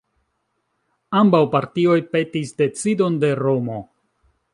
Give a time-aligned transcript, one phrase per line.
[1.19, 3.79] Ambaŭ partioj petis decidon de Romo.